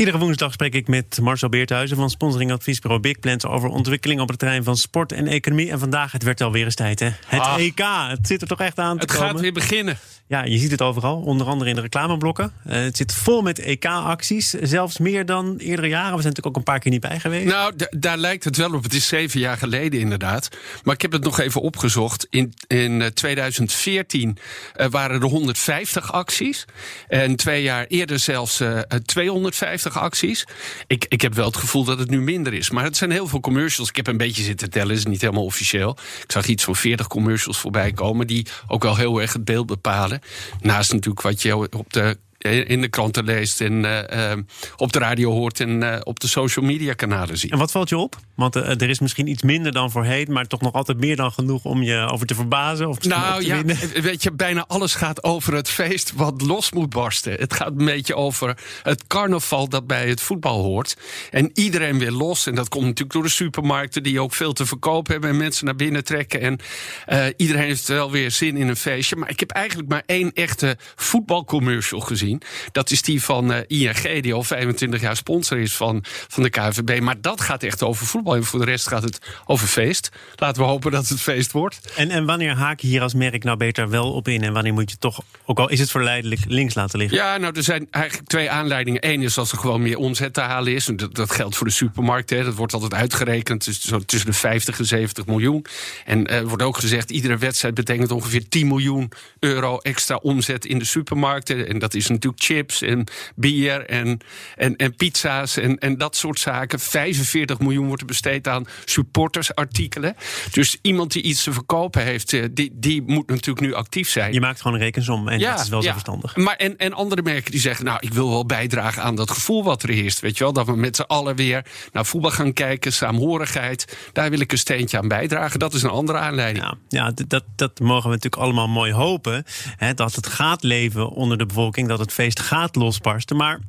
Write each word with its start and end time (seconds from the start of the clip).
Iedere 0.00 0.18
woensdag 0.18 0.52
spreek 0.52 0.74
ik 0.74 0.88
met 0.88 1.18
Marcel 1.22 1.48
Beerthuizen 1.48 1.96
van 1.96 2.10
sponsoring 2.10 2.52
adviesbureau 2.52 3.02
Big 3.02 3.18
Plans 3.18 3.46
over 3.46 3.68
ontwikkeling 3.68 4.20
op 4.20 4.28
het 4.28 4.38
terrein 4.38 4.64
van 4.64 4.76
sport 4.76 5.12
en 5.12 5.26
economie. 5.26 5.70
En 5.70 5.78
vandaag, 5.78 6.12
het 6.12 6.22
werd 6.22 6.40
alweer 6.40 6.64
eens 6.64 6.74
tijd, 6.74 7.00
hè? 7.00 7.08
Het 7.26 7.40
Ah. 7.40 7.58
EK. 7.58 7.82
Het 8.08 8.26
zit 8.26 8.42
er 8.42 8.48
toch 8.48 8.60
echt 8.60 8.78
aan 8.78 8.98
te 8.98 9.02
Het 9.04 9.12
komen. 9.14 9.30
gaat 9.30 9.40
weer 9.40 9.52
beginnen. 9.52 9.98
Ja, 10.30 10.44
je 10.44 10.58
ziet 10.58 10.70
het 10.70 10.82
overal, 10.82 11.20
onder 11.20 11.46
andere 11.46 11.70
in 11.70 11.76
de 11.76 11.80
reclameblokken. 11.80 12.52
Eh, 12.64 12.80
het 12.80 12.96
zit 12.96 13.14
vol 13.14 13.42
met 13.42 13.58
EK-acties, 13.58 14.50
zelfs 14.50 14.98
meer 14.98 15.26
dan 15.26 15.56
eerdere 15.56 15.88
jaren. 15.88 16.16
We 16.16 16.22
zijn 16.22 16.34
natuurlijk 16.34 16.46
ook 16.46 16.56
een 16.56 16.62
paar 16.62 16.78
keer 16.78 16.90
niet 16.90 17.00
bij 17.00 17.20
geweest. 17.20 17.46
Nou, 17.46 17.74
daar 17.90 18.18
lijkt 18.18 18.44
het 18.44 18.56
wel 18.56 18.74
op. 18.74 18.82
Het 18.82 18.94
is 18.94 19.08
zeven 19.08 19.40
jaar 19.40 19.56
geleden 19.56 20.00
inderdaad. 20.00 20.48
Maar 20.82 20.94
ik 20.94 21.02
heb 21.02 21.12
het 21.12 21.24
nog 21.24 21.38
even 21.38 21.60
opgezocht. 21.60 22.26
In, 22.30 22.54
in 22.66 23.02
eh, 23.02 23.08
2014 23.08 24.38
eh, 24.74 24.86
waren 24.90 25.22
er 25.22 25.28
150 25.28 26.12
acties. 26.12 26.64
En 27.08 27.36
twee 27.36 27.62
jaar 27.62 27.86
eerder 27.86 28.18
zelfs 28.18 28.60
eh, 28.60 28.78
eh, 28.78 28.84
250 29.04 29.98
acties. 29.98 30.46
Ik, 30.86 31.06
ik 31.08 31.20
heb 31.20 31.34
wel 31.34 31.46
het 31.46 31.56
gevoel 31.56 31.84
dat 31.84 31.98
het 31.98 32.10
nu 32.10 32.20
minder 32.20 32.54
is. 32.54 32.70
Maar 32.70 32.84
het 32.84 32.96
zijn 32.96 33.10
heel 33.10 33.26
veel 33.26 33.40
commercials. 33.40 33.88
Ik 33.88 33.96
heb 33.96 34.06
een 34.06 34.16
beetje 34.16 34.42
zitten 34.42 34.70
tellen, 34.70 34.96
is 34.96 35.04
niet 35.04 35.20
helemaal 35.20 35.44
officieel. 35.44 35.96
Ik 36.22 36.32
zag 36.32 36.46
iets 36.46 36.64
van 36.64 36.76
40 36.76 37.06
commercials 37.06 37.58
voorbij 37.58 37.92
komen... 37.92 38.26
die 38.26 38.46
ook 38.66 38.82
wel 38.82 38.96
heel 38.96 39.20
erg 39.20 39.32
het 39.32 39.44
beeld 39.44 39.66
bepalen. 39.66 40.19
Naast 40.60 40.92
natuurlijk 40.92 41.22
wat 41.22 41.42
je 41.42 41.56
op 41.56 41.92
de 41.92 42.16
in 42.42 42.80
de 42.80 42.88
kranten 42.88 43.24
leest 43.24 43.60
en 43.60 43.84
eh, 43.84 44.32
eh, 44.32 44.38
op 44.76 44.92
de 44.92 44.98
radio 44.98 45.30
hoort 45.30 45.60
en 45.60 45.82
eh, 45.82 46.00
op 46.02 46.20
de 46.20 46.28
social 46.28 46.64
media 46.64 46.92
kanalen 46.92 47.38
ziet. 47.38 47.50
En 47.50 47.58
wat 47.58 47.70
valt 47.70 47.88
je 47.88 47.96
op? 47.96 48.16
Want 48.40 48.56
eh, 48.56 48.80
er 48.80 48.88
is 48.88 48.98
misschien 49.00 49.26
iets 49.26 49.42
minder 49.42 49.72
dan 49.72 49.90
voorheen, 49.90 50.32
maar 50.32 50.46
toch 50.46 50.60
nog 50.60 50.72
altijd 50.72 50.98
meer 50.98 51.16
dan 51.16 51.32
genoeg 51.32 51.64
om 51.64 51.82
je 51.82 52.08
over 52.10 52.26
te 52.26 52.34
verbazen 52.34 52.88
of 52.88 53.02
Nou 53.02 53.44
ja, 53.44 53.54
winnen. 53.56 54.02
weet 54.02 54.22
je, 54.22 54.32
bijna 54.32 54.64
alles 54.66 54.94
gaat 54.94 55.24
over 55.24 55.54
het 55.54 55.68
feest 55.68 56.12
wat 56.14 56.42
los 56.42 56.72
moet 56.72 56.90
barsten. 56.90 57.32
Het 57.32 57.54
gaat 57.54 57.72
een 57.78 57.84
beetje 57.84 58.14
over 58.16 58.56
het 58.82 59.06
carnaval 59.06 59.68
dat 59.68 59.86
bij 59.86 60.08
het 60.08 60.20
voetbal 60.20 60.62
hoort. 60.62 60.96
En 61.30 61.50
iedereen 61.54 61.98
weer 61.98 62.10
los. 62.10 62.46
En 62.46 62.54
dat 62.54 62.68
komt 62.68 62.84
natuurlijk 62.84 63.12
door 63.12 63.22
de 63.22 63.28
supermarkten 63.28 64.02
die 64.02 64.20
ook 64.20 64.34
veel 64.34 64.52
te 64.52 64.66
verkopen 64.66 65.12
hebben 65.12 65.30
en 65.30 65.36
mensen 65.36 65.64
naar 65.64 65.76
binnen 65.76 66.04
trekken. 66.04 66.40
En 66.40 66.58
eh, 67.06 67.26
iedereen 67.36 67.62
heeft 67.62 67.88
wel 67.88 68.10
weer 68.10 68.30
zin 68.30 68.56
in 68.56 68.68
een 68.68 68.76
feestje. 68.76 69.16
Maar 69.16 69.30
ik 69.30 69.40
heb 69.40 69.50
eigenlijk 69.50 69.88
maar 69.88 70.02
één 70.06 70.32
echte 70.32 70.76
voetbalcommercial 70.96 72.00
gezien. 72.00 72.42
Dat 72.72 72.90
is 72.90 73.02
die 73.02 73.22
van 73.22 73.52
eh, 73.52 73.60
ING, 73.66 74.22
die 74.22 74.34
al 74.34 74.42
25 74.42 75.00
jaar 75.00 75.16
sponsor 75.16 75.58
is 75.58 75.76
van, 75.76 76.04
van 76.28 76.42
de 76.42 76.50
KVB. 76.50 77.00
Maar 77.00 77.20
dat 77.20 77.40
gaat 77.40 77.62
echt 77.62 77.82
over 77.82 78.06
voetbal. 78.06 78.29
En 78.34 78.44
voor 78.44 78.58
de 78.58 78.64
rest 78.64 78.88
gaat 78.88 79.02
het 79.02 79.20
over 79.46 79.66
feest. 79.66 80.10
Laten 80.36 80.62
we 80.62 80.68
hopen 80.68 80.90
dat 80.90 81.08
het 81.08 81.20
feest 81.20 81.52
wordt. 81.52 81.92
En, 81.96 82.10
en 82.10 82.26
wanneer 82.26 82.54
haak 82.54 82.80
je 82.80 82.86
hier 82.86 83.02
als 83.02 83.14
merk 83.14 83.44
nou 83.44 83.56
beter 83.56 83.88
wel 83.88 84.12
op 84.12 84.28
in? 84.28 84.42
En 84.42 84.52
wanneer 84.52 84.72
moet 84.72 84.90
je 84.90 84.96
toch, 84.98 85.22
ook 85.44 85.58
al 85.58 85.68
is 85.68 85.80
het 85.80 85.90
verleidelijk, 85.90 86.40
links 86.46 86.74
laten 86.74 86.98
liggen? 86.98 87.16
Ja, 87.16 87.36
nou, 87.36 87.56
er 87.56 87.62
zijn 87.62 87.86
eigenlijk 87.90 88.28
twee 88.28 88.50
aanleidingen. 88.50 89.08
Eén 89.08 89.22
is 89.22 89.38
als 89.38 89.52
er 89.52 89.58
gewoon 89.58 89.82
meer 89.82 89.96
omzet 89.96 90.34
te 90.34 90.40
halen 90.40 90.74
is. 90.74 90.88
En 90.88 90.96
dat, 90.96 91.14
dat 91.14 91.30
geldt 91.30 91.56
voor 91.56 91.66
de 91.66 91.72
supermarkt. 91.72 92.30
Hè. 92.30 92.44
Dat 92.44 92.54
wordt 92.54 92.72
altijd 92.72 92.94
uitgerekend. 92.94 93.64
Dus 93.64 93.80
zo 93.80 93.98
tussen 93.98 94.30
de 94.30 94.36
50 94.36 94.78
en 94.78 94.86
70 94.86 95.26
miljoen. 95.26 95.64
En 96.04 96.26
eh, 96.26 96.36
er 96.36 96.46
wordt 96.46 96.62
ook 96.62 96.78
gezegd, 96.78 97.10
iedere 97.10 97.36
wedstrijd 97.36 97.74
betekent 97.74 98.10
ongeveer 98.10 98.48
10 98.48 98.66
miljoen 98.66 99.12
euro 99.38 99.78
extra 99.78 100.16
omzet 100.16 100.64
in 100.64 100.78
de 100.78 100.84
supermarkten. 100.84 101.68
En 101.68 101.78
dat 101.78 101.94
is 101.94 102.08
natuurlijk 102.08 102.42
chips 102.42 102.82
en 102.82 103.06
bier 103.34 103.86
en, 103.86 104.20
en, 104.56 104.76
en 104.76 104.94
pizza's 104.94 105.56
en, 105.56 105.78
en 105.78 105.98
dat 105.98 106.16
soort 106.16 106.40
zaken. 106.40 106.80
45 106.80 107.58
miljoen 107.58 107.86
wordt 107.86 108.00
er 108.00 108.06
besteed 108.06 108.18
aan 108.42 108.66
supportersartikelen. 108.84 110.16
Dus 110.50 110.78
iemand 110.82 111.12
die 111.12 111.22
iets 111.22 111.42
te 111.42 111.52
verkopen 111.52 112.02
heeft, 112.02 112.32
eh, 112.32 112.44
die, 112.50 112.70
die 112.74 113.02
moet 113.02 113.28
natuurlijk 113.28 113.66
nu 113.66 113.74
actief 113.74 114.08
zijn. 114.08 114.32
Je 114.32 114.40
maakt 114.40 114.60
gewoon 114.60 114.76
een 114.76 114.82
rekensom 114.82 115.28
en 115.28 115.38
dat 115.38 115.60
is 115.60 115.68
wel 115.68 115.82
zo 115.82 115.92
verstandig. 115.92 116.36
Maar 116.36 116.56
en, 116.56 116.76
en 116.76 116.92
andere 116.92 117.22
merken 117.22 117.50
die 117.50 117.60
zeggen, 117.60 117.84
nou, 117.84 117.98
ik 118.00 118.12
wil 118.12 118.28
wel 118.28 118.46
bijdragen 118.46 119.02
aan 119.02 119.14
dat 119.14 119.30
gevoel 119.30 119.64
wat 119.64 119.82
er 119.82 119.88
heerst. 119.88 120.20
Weet 120.20 120.38
je 120.38 120.44
wel, 120.44 120.52
dat 120.52 120.66
we 120.66 120.76
met 120.76 120.96
z'n 120.96 121.02
allen 121.02 121.36
weer 121.36 121.64
naar 121.92 122.06
voetbal 122.06 122.30
gaan 122.30 122.52
kijken, 122.52 122.92
saamhorigheid. 122.92 123.96
Daar 124.12 124.30
wil 124.30 124.40
ik 124.40 124.52
een 124.52 124.58
steentje 124.58 124.98
aan 124.98 125.08
bijdragen. 125.08 125.58
Dat 125.58 125.74
is 125.74 125.82
een 125.82 125.90
andere 125.90 126.18
aanleiding. 126.18 126.64
Ja, 126.64 126.74
ja 126.88 127.12
dat, 127.26 127.44
dat 127.56 127.80
mogen 127.80 128.08
we 128.10 128.14
natuurlijk 128.14 128.42
allemaal 128.42 128.68
mooi 128.68 128.92
hopen. 128.92 129.44
Hè, 129.76 129.94
dat 129.94 130.14
het 130.14 130.26
gaat 130.26 130.62
leven 130.62 131.08
onder 131.10 131.38
de 131.38 131.46
bevolking, 131.46 131.88
dat 131.88 131.98
het 131.98 132.12
feest 132.12 132.40
gaat 132.40 132.76
losbarsten. 132.76 133.36
Maar 133.36 133.60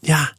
ja, 0.00 0.32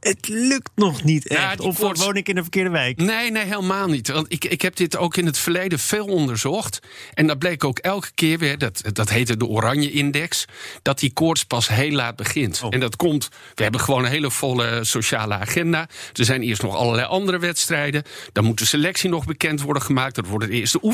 het 0.00 0.28
lukt 0.28 0.70
nog 0.74 1.02
niet 1.04 1.24
Ja, 1.28 1.48
echt. 1.50 1.58
die 1.58 1.66
of 1.66 1.78
koorts- 1.78 2.04
woon 2.04 2.16
ik 2.16 2.28
in 2.28 2.34
de 2.34 2.40
verkeerde 2.42 2.70
wijk? 2.70 2.96
Nee, 2.96 3.30
nee, 3.30 3.44
helemaal 3.44 3.88
niet. 3.88 4.08
Want 4.08 4.32
ik, 4.32 4.44
ik 4.44 4.62
heb 4.62 4.76
dit 4.76 4.96
ook 4.96 5.16
in 5.16 5.26
het 5.26 5.38
verleden 5.38 5.78
veel 5.78 6.04
onderzocht. 6.06 6.78
En 7.14 7.26
dat 7.26 7.38
bleek 7.38 7.64
ook 7.64 7.78
elke 7.78 8.10
keer 8.14 8.38
weer, 8.38 8.58
dat, 8.58 8.82
dat 8.92 9.08
heette 9.10 9.36
de 9.36 9.46
Oranje 9.46 9.90
Index, 9.90 10.44
dat 10.82 10.98
die 10.98 11.12
koorts 11.12 11.44
pas 11.44 11.68
heel 11.68 11.90
laat 11.90 12.16
begint. 12.16 12.60
Oh. 12.64 12.74
En 12.74 12.80
dat 12.80 12.96
komt, 12.96 13.28
we 13.54 13.62
hebben 13.62 13.80
gewoon 13.80 14.04
een 14.04 14.10
hele 14.10 14.30
volle 14.30 14.84
sociale 14.84 15.34
agenda. 15.34 15.88
Er 16.12 16.24
zijn 16.24 16.42
eerst 16.42 16.62
nog 16.62 16.76
allerlei 16.76 17.06
andere 17.06 17.38
wedstrijden. 17.38 18.02
Dan 18.32 18.44
moet 18.44 18.58
de 18.58 18.66
selectie 18.66 19.10
nog 19.10 19.24
bekend 19.24 19.60
worden 19.62 19.82
gemaakt. 19.82 20.16
Er 20.16 20.24
worden 20.24 20.48
de 20.48 20.54
eerste 20.54 20.78
Ja, 20.82 20.88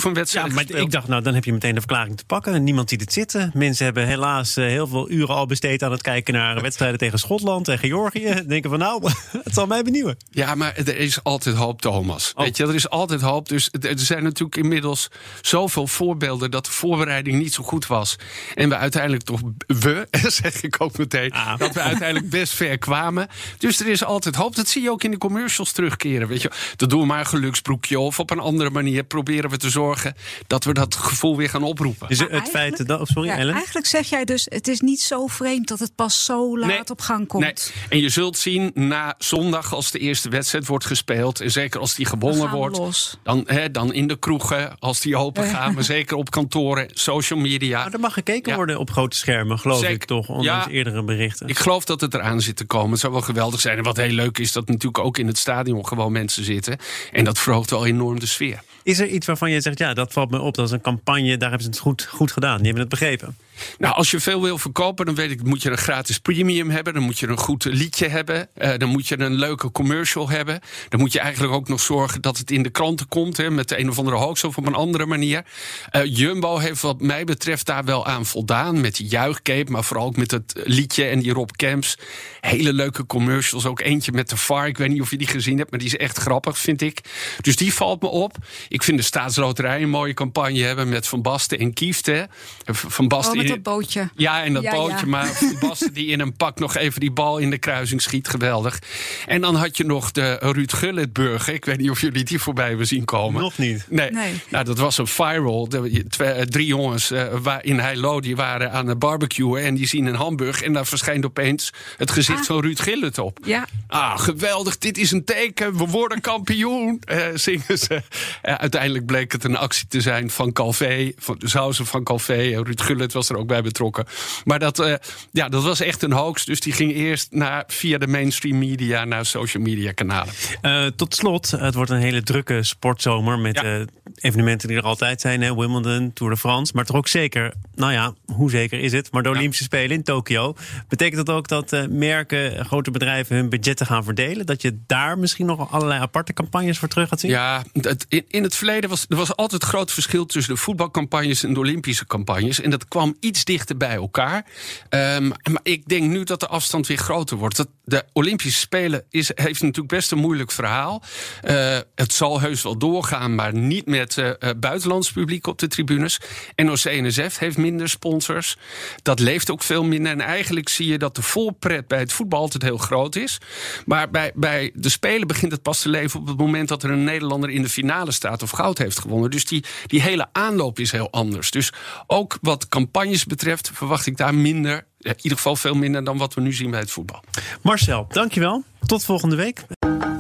maar 0.47 0.51
gespeeld. 0.51 0.85
ik 0.85 0.91
dacht, 0.91 1.09
nou, 1.09 1.23
dan 1.23 1.35
heb 1.35 1.45
je 1.45 1.53
meteen 1.53 1.75
de 1.75 1.81
verklaring 1.81 2.17
te 2.17 2.25
pakken. 2.25 2.65
Niemand 2.65 2.89
ziet 2.89 3.01
het 3.01 3.13
zitten. 3.13 3.51
Mensen 3.55 3.85
hebben 3.85 4.07
helaas 4.07 4.57
eh, 4.57 4.65
heel 4.67 4.87
veel 4.87 5.11
uren 5.11 5.35
al 5.35 5.47
besteed 5.47 5.83
aan 5.83 5.91
het 5.93 6.03
kijken 6.03 6.35
naar 6.35 6.63
wedstrijden 6.63 6.99
tegen 6.99 7.19
Schotland 7.19 7.69
en 7.69 7.79
Georgië. 7.79 8.43
Denken 8.47 8.71
van, 8.71 8.79
nou, 8.79 8.96
het 9.45 9.55
zal 9.55 9.67
mij 9.67 9.83
benieuwen. 9.83 10.17
Ja, 10.31 10.55
maar 10.55 10.77
er 10.77 10.97
is 10.97 11.23
altijd 11.23 11.57
hoop, 11.57 11.81
Thomas. 11.83 12.33
Oh. 12.35 12.45
Weet 12.45 12.57
je, 12.57 12.67
er 12.67 12.75
is 12.75 12.89
altijd 12.89 13.21
hoop. 13.21 13.49
Dus 13.49 13.69
er 13.81 13.99
zijn 13.99 14.23
natuurlijk 14.23 14.57
inmiddels 14.57 15.09
zoveel 15.41 15.87
voorbeelden 15.87 16.51
dat 16.51 16.65
de 16.65 16.71
voorbereiding 16.71 17.39
niet 17.39 17.55
zo 17.55 17.63
goed 17.63 17.87
was. 17.87 18.17
En 18.55 18.69
we 18.69 18.77
uiteindelijk 18.77 19.23
toch, 19.23 19.41
we, 19.67 20.07
zeg 20.41 20.63
ik 20.63 20.77
ook 20.79 20.99
meteen, 20.99 21.33
Ah. 21.33 21.59
dat 21.59 21.75
we 21.75 21.81
uiteindelijk 21.81 22.31
best 22.31 22.53
ver 22.53 22.79
kwamen. 22.79 23.29
Dus 23.59 23.81
er 23.81 23.87
is 23.87 24.05
altijd 24.05 24.35
hoop. 24.35 24.57
Dat 24.57 24.69
zie 24.69 24.83
je 24.83 24.91
ook 24.91 25.03
in 25.05 25.11
de 25.11 25.19
commercials 25.19 25.73
terugkeren. 25.73 26.29
Weet 26.29 26.43
je, 26.43 26.51
dat 26.77 26.91
doen 26.91 27.01
we 27.01 27.07
maar 27.07 27.19
een 27.21 27.27
geluksbroekje 27.27 27.99
of 27.99 28.19
op 28.19 28.31
een 28.31 28.39
andere 28.39 28.71
manier 28.71 29.05
proberen 29.05 29.51
we 29.51 29.57
te 29.57 29.71
zorgen 29.71 30.15
dat 30.47 30.65
we 30.65 30.73
dat 30.75 30.95
gevoel 30.95 31.37
weer 31.37 31.49
gaan 31.49 31.63
oproepen. 31.63 32.09
Dus 32.09 32.19
Maar 32.19 32.29
het 32.31 32.39
feit 32.43 32.55
eigenlijk- 32.55 32.89
dat... 32.89 33.01
oh, 33.01 33.07
sorry, 33.07 33.29
Ja, 33.29 33.37
Ellen? 33.37 33.55
eigenlijk 33.55 33.87
zeg 33.87 34.09
jij 34.09 34.25
dus, 34.25 34.47
het 34.51 34.69
is 34.69 34.81
niet 34.81 35.01
zo 35.01 35.27
vreemd 35.27 35.69
dat 35.69 35.79
het 35.79 35.95
pas 35.95 36.25
zo 36.25 36.59
laat 36.59 36.69
Nee. 36.69 36.91
op 36.91 37.01
gang 37.01 37.27
komt. 37.29 37.43
Nee. 37.45 37.55
En 37.89 37.99
je 38.01 38.09
zult 38.09 38.39
zien 38.39 38.71
na 38.87 39.15
zondag, 39.19 39.75
als 39.75 39.91
de 39.91 39.99
eerste 39.99 40.29
wedstrijd 40.29 40.67
wordt 40.67 40.85
gespeeld, 40.87 41.41
en 41.41 41.51
zeker 41.51 41.81
als 41.81 41.95
die 41.95 42.07
gewonnen 42.07 42.51
wordt, 42.51 42.77
los. 42.77 43.19
dan, 43.23 43.43
hè, 43.47 43.71
dan 43.71 43.93
in 43.93 44.07
de 44.07 44.19
kroegen, 44.19 44.77
als 44.79 45.01
die 45.01 45.17
open 45.17 45.45
gaan, 45.45 45.75
maar 45.75 45.85
zeker 45.85 46.17
op 46.17 46.31
kantoren, 46.31 46.89
social 46.93 47.39
media. 47.39 47.83
Maar 47.83 47.93
er 47.93 48.01
mag 48.01 48.13
gekeken 48.13 48.51
Ja. 48.51 48.57
worden 48.57 48.79
op 48.79 48.91
grote 48.91 49.17
schermen, 49.17 49.59
geloof 49.59 49.79
Zeker. 49.79 49.95
ik 49.95 50.05
toch, 50.05 50.29
ondanks 50.29 50.65
Ja. 50.67 50.71
eerdere 50.71 51.03
berichten. 51.05 51.49
Ik 51.49 51.59
geloof 51.59 51.85
dat 51.85 52.01
het 52.01 52.15
eraan 52.15 52.41
zit 52.41 52.57
te 52.57 52.65
komen. 52.65 52.91
Het 52.91 53.01
zou 53.01 53.13
wel 53.13 53.23
geweldig 53.23 53.61
zijn. 53.61 53.77
En 53.79 53.85
wat 53.85 53.97
heel 53.97 54.11
leuk 54.11 54.39
is, 54.39 54.53
dat 54.53 54.67
natuurlijk 54.69 54.99
ook 55.05 55.19
in 55.19 55.27
het 55.27 55.39
stadion 55.39 55.87
gewoon 55.87 56.13
mensen 56.13 56.45
zitten. 56.45 56.79
En 57.13 57.25
dat 57.25 57.39
verhoogt 57.39 57.71
wel 57.71 57.87
enorm 57.87 58.21
de 58.21 58.27
sfeer. 58.27 58.61
Is 58.83 58.99
er 58.99 59.07
iets 59.09 59.27
waarvan 59.27 59.51
je 59.51 59.61
zegt, 59.61 59.79
ja, 59.79 59.95
dat 59.95 60.13
valt 60.13 60.31
me 60.31 60.41
op, 60.41 60.55
dat 60.55 60.67
is 60.67 60.73
een 60.73 60.81
campagne, 60.81 61.37
daar 61.37 61.49
hebben 61.51 61.67
ze 61.67 61.71
het 61.71 61.79
goed, 61.79 62.09
goed 62.11 62.33
gedaan. 62.33 62.57
Die 62.57 62.65
hebben 62.65 62.81
het 62.83 62.91
begrepen. 62.91 63.37
Nou, 63.79 63.95
als 63.95 64.11
je 64.11 64.21
veel 64.21 64.43
wil 64.43 64.59
verkopen, 64.59 65.07
dan 65.07 65.15
weet 65.15 65.31
ik, 65.31 65.43
moet 65.43 65.63
je 65.63 65.71
een 65.71 65.77
gratis 65.79 66.19
premium 66.19 66.71
hebben. 66.71 66.95
Dan 66.95 67.03
moet 67.03 67.19
je 67.19 67.27
een 67.27 67.39
goed 67.39 67.65
liedje 67.65 68.09
hebben. 68.09 68.49
eh, 68.55 68.79
dan 68.79 68.89
moet 68.89 69.09
je 69.09 69.19
een 69.21 69.35
leuke 69.35 69.71
commercial 69.73 70.29
hebben. 70.29 70.61
Dan 70.89 71.01
moet 71.01 71.13
je 71.13 71.21
eigenlijk 71.21 71.53
ook 71.53 71.69
nog 71.69 71.81
zorgen 71.81 72.23
dat 72.23 72.39
het 72.39 72.51
in 72.51 72.63
de 72.63 72.71
kranten 72.71 73.09
komt. 73.09 73.37
Hè, 73.37 73.51
met 73.51 73.69
de 73.69 73.79
een 73.79 73.89
of 73.89 73.99
andere 73.99 74.17
hoax 74.17 74.45
of 74.45 74.57
op 74.57 74.67
een 74.67 74.75
andere 74.75 75.07
manier. 75.07 75.45
Eh, 75.91 76.03
Jumbo 76.05 76.59
heeft 76.59 76.81
wat 76.83 77.01
mij 77.01 77.25
betreft 77.25 77.67
daar 77.67 77.85
wel 77.85 78.07
aan 78.07 78.27
voldaan. 78.27 78.81
Met 78.81 78.97
die 78.97 79.07
juichcape, 79.09 79.71
maar 79.71 79.85
vooral 79.85 80.07
ook 80.07 80.17
met 80.17 80.31
het 80.31 80.61
liedje 80.65 81.05
en 81.05 81.19
die 81.21 81.33
Rob 81.33 81.51
Camps. 81.51 81.99
Hele 82.41 82.73
leuke 82.73 83.07
commercials. 83.07 83.67
Ook 83.67 83.81
eentje 83.81 84.13
met 84.13 84.29
de 84.29 84.37
VAR. 84.37 84.67
Ik 84.67 84.79
weet 84.79 84.89
niet 84.89 85.01
of 85.01 85.11
je 85.11 85.17
die 85.19 85.27
gezien 85.27 85.59
hebt, 85.59 85.71
maar 85.71 85.79
die 85.79 85.89
is 85.89 85.97
echt 85.97 86.19
grappig, 86.19 86.59
vind 86.59 86.83
ik. 86.83 87.01
Dus 87.41 87.57
die 87.57 87.75
valt 87.75 88.03
me 88.03 88.09
op. 88.09 88.37
Ik 88.69 88.83
vind 88.83 88.99
de 88.99 89.05
Staatsloterij 89.05 89.83
een 89.83 89.89
mooie 89.89 90.15
campagne 90.15 90.63
hebben 90.63 90.89
met 90.89 91.09
Van 91.09 91.23
Basten 91.23 91.59
en 91.59 91.73
Kieft. 91.73 92.07
Hè. 92.07 92.23
Van 92.65 93.09
Basten 93.09 93.39
Oh, 93.39 93.46
met 93.55 93.65
dat 93.65 93.75
bootje. 93.75 94.09
Ja, 94.17 94.43
en 94.45 94.53
dat 94.53 94.63
Ja, 94.63 94.71
bootje. 94.71 94.97
ja. 94.97 95.07
Maar 95.07 95.39
Basten 95.61 95.93
die 95.93 96.07
in 96.07 96.21
een 96.21 96.37
pak 96.37 96.59
nog 96.59 96.77
even 96.77 97.01
die 97.01 97.11
bal 97.11 97.39
in 97.39 97.51
de 97.51 97.59
kruising 97.59 98.03
schiet. 98.03 98.29
Geweldig. 98.29 98.79
En 99.27 99.41
dan 99.41 99.55
had 99.55 99.77
je 99.77 99.85
nog 99.85 100.11
de 100.13 100.37
Ruud 100.41 100.73
Gullit-burger. 100.73 101.55
Ik 101.55 101.65
weet 101.65 101.79
niet 101.79 101.91
of 101.91 102.01
jullie 102.01 102.25
die 102.25 102.39
voorbij 102.41 102.69
hebben 102.69 102.87
zien 102.87 103.05
komen. 103.05 103.43
Nog 103.43 103.59
niet. 103.59 103.87
Nee. 103.89 104.11
Nee. 104.11 104.33
Nou, 104.51 104.65
dat 104.65 104.79
was 104.79 104.99
een 104.99 105.07
viral. 105.07 105.69
De, 105.69 106.05
twee, 106.09 106.29
eh, 106.29 106.43
drie 106.43 106.67
jongens 106.67 107.11
eh, 107.11 107.25
waar 107.43 107.65
in 107.65 107.79
Heilo 107.79 108.21
die 108.21 108.37
waren 108.37 108.73
aan 108.73 108.87
het 108.87 108.99
barbecuen. 108.99 109.63
En 109.65 109.75
die 109.75 109.87
zien 109.87 110.07
een 110.07 110.15
hamburg. 110.15 110.63
En 110.63 110.73
daar 110.73 110.87
verschijnt 110.87 111.25
opeens 111.25 111.73
het 111.97 112.11
gezicht 112.11 112.39
Ah. 112.39 112.45
van 112.45 112.61
Ruud 112.61 112.81
Gullit 112.81 113.19
op. 113.19 113.39
Ja, 113.45 113.67
Ah, 113.89 114.19
geweldig, 114.19 114.79
dit 114.79 114.99
is 114.99 115.11
een 115.11 115.25
teken, 115.25 115.77
we 115.77 115.87
worden 115.87 116.21
kampioen, 116.21 117.01
eh, 117.05 117.19
zingen 117.35 117.79
ze. 117.79 118.03
Uiteindelijk 118.43 119.07
bleek 119.07 119.33
het 119.33 119.45
een 119.45 119.57
actie 119.57 119.87
te 119.89 120.01
zijn 120.01 120.31
van 120.31 120.53
Calvé, 120.53 121.13
van 121.17 121.37
de 121.39 121.49
Sauzen 121.49 121.87
van 121.87 122.05
Calvé. 122.05 122.35
Ruud 122.63 122.81
Gullit 122.81 123.13
was 123.13 123.29
er 123.29 123.36
ook 123.37 123.47
bij 123.47 123.63
betrokken. 123.63 124.05
Maar 124.45 124.59
dat, 124.59 124.79
eh, 124.79 124.95
ja, 125.33 125.49
dat 125.49 125.63
was 125.63 125.81
echt 125.81 126.03
een 126.03 126.13
hoax, 126.13 126.45
dus 126.45 126.61
die 126.61 126.73
ging 126.73 126.93
eerst 126.93 127.29
naar, 127.31 127.65
via 127.67 127.99
de 127.99 128.07
mainstream 128.07 128.59
media 128.59 129.05
naar 129.05 129.27
social 129.27 129.63
media 129.63 129.93
kanalen. 129.93 130.35
Eh, 130.61 130.87
tot 130.87 131.15
slot, 131.15 131.51
het 131.51 131.75
wordt 131.75 131.91
een 131.91 132.01
hele 132.01 132.23
drukke 132.23 132.63
sportzomer 132.63 133.39
met 133.39 133.55
Ja. 133.61 133.85
Evenementen 134.21 134.69
die 134.69 134.77
er 134.77 134.83
altijd 134.83 135.21
zijn. 135.21 135.43
Hè? 135.43 135.55
Wimbledon, 135.55 136.13
Tour 136.13 136.33
de 136.33 136.39
France. 136.39 136.73
Maar 136.75 136.85
toch 136.85 136.97
ook 136.97 137.09
zeker, 137.09 137.55
nou 137.75 137.93
ja, 137.93 138.15
hoe 138.33 138.51
zeker 138.51 138.81
is 138.81 138.93
het? 138.93 139.13
Maar 139.13 139.23
de 139.23 139.29
Ja. 139.29 139.35
Olympische 139.35 139.65
Spelen 139.65 139.97
in 139.97 140.03
Tokio. 140.03 140.55
Betekent 140.89 141.27
dat 141.27 141.37
ook 141.37 141.49
dat 141.49 141.73
eh, 141.73 141.87
merken, 141.87 142.65
grote 142.65 142.91
bedrijven 142.91 143.37
hun 143.37 143.49
budgetten 143.49 143.87
gaan 143.87 144.05
verdelen? 144.05 144.47
Dat 144.47 144.63
je 144.63 144.79
daar 144.87 145.19
misschien 145.19 145.47
nog 145.47 145.73
allerlei 145.73 146.01
aparte 146.01 146.33
campagnes 146.33 146.79
voor 146.79 146.89
terug 146.89 147.09
gaat 147.09 147.21
zien? 147.21 147.31
Ja, 147.31 147.65
het, 147.73 148.07
in, 148.09 148.25
in 148.29 148.43
het 148.43 148.55
verleden 148.57 148.91
was 148.91 149.07
er 149.09 149.17
was 149.17 149.37
altijd 149.37 149.65
groot 149.65 149.93
verschil 149.93 150.27
tussen 150.27 150.55
de 150.55 150.61
voetbalcampagnes 150.61 151.45
en 151.45 151.53
de 151.55 151.61
Olympische 151.61 152.07
campagnes. 152.07 152.61
En 152.61 152.71
dat 152.71 152.89
kwam 152.89 153.17
iets 153.21 153.45
dichter 153.45 153.77
bij 153.77 153.95
elkaar. 153.95 154.45
Ehm, 154.89 155.29
maar 155.29 155.61
ik 155.63 155.89
denk 155.89 156.11
nu 156.11 156.25
dat 156.25 156.41
de 156.41 156.47
afstand 156.49 156.87
weer 156.87 156.97
groter 156.97 157.37
wordt. 157.37 157.57
Dat 157.57 157.69
de 157.87 158.05
Olympische 158.13 158.61
Spelen 158.61 159.05
is, 159.11 159.31
heeft 159.35 159.63
natuurlijk 159.63 159.89
best 159.89 160.11
een 160.11 160.19
moeilijk 160.19 160.51
verhaal. 160.51 161.03
Eh, 161.43 161.79
het 161.95 162.13
zal 162.13 162.41
heus 162.41 162.63
wel 162.63 162.79
doorgaan, 162.79 163.35
maar 163.35 163.55
niet 163.55 163.87
met 163.87 164.19
eh, 164.19 164.29
eh, 164.29 164.51
buitenlands 164.57 165.13
publiek 165.13 165.47
op 165.47 165.59
de 165.59 165.67
tribunes. 165.67 166.21
NOC-NSF 166.57 167.39
heeft 167.39 167.57
minder 167.57 167.89
sponsors. 167.89 168.57
Dat 169.03 169.21
leeft 169.21 169.51
ook 169.51 169.63
veel 169.63 169.85
minder. 169.85 170.13
En 170.13 170.21
eigenlijk 170.21 170.69
zie 170.69 170.87
je 170.87 170.99
dat 170.99 171.15
de 171.15 171.23
volpret 171.23 171.89
bij 171.89 171.99
het 171.99 172.13
voetbal 172.13 172.41
altijd 172.41 172.63
heel 172.63 172.77
groot 172.77 173.17
is. 173.17 173.39
Maar 173.85 174.11
bij, 174.11 174.33
bij 174.35 174.71
de 174.75 174.89
Spelen 174.89 175.27
begint 175.27 175.53
het 175.53 175.63
pas 175.63 175.81
te 175.81 175.89
leven 175.89 176.21
op 176.21 176.27
het 176.27 176.39
moment 176.39 176.69
dat 176.69 176.83
er 176.83 176.91
een 176.91 177.05
Nederlander 177.05 177.51
in 177.51 177.63
de 177.63 177.69
finale 177.69 178.13
staat 178.13 178.43
of 178.43 178.51
goud 178.51 178.79
heeft 178.79 178.99
gewonnen. 178.99 179.31
Dus 179.31 179.45
die, 179.45 179.65
die 179.87 180.03
hele 180.03 180.29
aanloop 180.33 180.79
is 180.79 180.93
heel 180.93 181.11
anders. 181.11 181.51
Dus 181.51 181.73
ook 182.07 182.39
wat 182.41 182.69
campagnes 182.69 183.25
betreft 183.25 183.71
verwacht 183.75 184.07
ik 184.07 184.17
daar 184.17 184.35
minder. 184.35 184.87
Ja, 184.99 185.11
In 185.11 185.17
ieder 185.23 185.39
geval 185.39 185.57
veel 185.57 185.75
minder 185.75 186.05
dan 186.05 186.19
wat 186.19 186.35
we 186.35 186.41
nu 186.41 186.53
zien 186.53 186.71
bij 186.71 186.81
het 186.81 186.91
voetbal. 186.91 187.23
Marcel, 187.63 188.07
dankjewel. 188.09 188.65
Tot 188.87 189.05
volgende 189.05 189.37
week. 189.37 189.65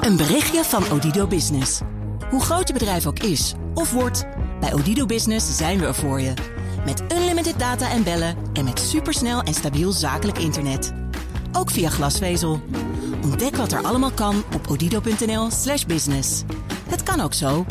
Een 0.00 0.16
berichtje 0.16 0.64
van 0.64 0.90
Odido 0.90 1.26
Business. 1.26 1.80
Hoe 2.30 2.42
groot 2.42 2.66
je 2.68 2.72
bedrijf 2.72 3.06
ook 3.06 3.18
is 3.18 3.54
of 3.74 3.92
wordt, 3.92 4.26
bij 4.60 4.72
Odido 4.72 5.06
Business 5.06 5.56
zijn 5.56 5.78
we 5.78 5.86
er 5.86 5.94
voor 5.94 6.20
je. 6.20 6.34
Met 6.84 7.02
unlimited 7.12 7.58
data 7.58 7.90
en 7.90 8.04
bellen 8.04 8.36
en 8.52 8.64
met 8.64 8.78
supersnel 8.80 9.42
en 9.42 9.54
stabiel 9.54 9.92
zakelijk 9.92 10.38
internet. 10.38 10.92
Ook 11.52 11.70
via 11.70 11.88
glasvezel. 11.88 12.62
Ontdek 13.22 13.56
wat 13.56 13.72
er 13.72 13.82
allemaal 13.82 14.12
kan 14.12 14.44
op 14.54 14.70
odido.nl/slash 14.70 15.84
business. 15.84 16.42
Het 16.88 17.02
kan 17.02 17.20
ook 17.20 17.34
zo. 17.34 17.66